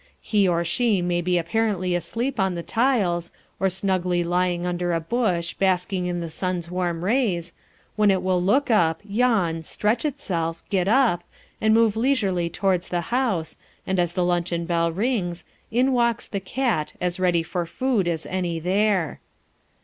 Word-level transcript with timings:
He 0.19 0.47
or 0.47 0.63
she 0.65 0.99
may 0.99 1.21
be 1.21 1.37
apparently 1.37 1.93
asleep 1.93 2.39
on 2.39 2.55
the 2.55 2.63
tiles, 2.63 3.31
or 3.59 3.69
snugly 3.69 4.23
lying 4.23 4.65
under 4.65 4.93
a 4.93 4.99
bush 4.99 5.53
basking 5.53 6.07
in 6.07 6.21
the 6.21 6.27
sun's 6.31 6.71
warm 6.71 7.05
rays, 7.05 7.53
when 7.95 8.09
it 8.09 8.23
will 8.23 8.41
look 8.41 8.71
up, 8.71 8.99
yawn, 9.07 9.61
stretch 9.63 10.03
itself, 10.03 10.63
get 10.71 10.87
up, 10.87 11.23
and 11.61 11.75
move 11.75 11.95
leisurely 11.95 12.49
towards 12.49 12.87
the 12.87 13.01
house, 13.13 13.57
and 13.85 13.99
as 13.99 14.13
the 14.13 14.25
luncheon 14.25 14.65
bell 14.65 14.91
rings, 14.91 15.43
in 15.69 15.93
walks 15.93 16.27
the 16.27 16.39
cat, 16.39 16.93
as 16.99 17.19
ready 17.19 17.43
for 17.43 17.67
food 17.67 18.07
as 18.07 18.25
any 18.25 18.59
there. 18.59 19.19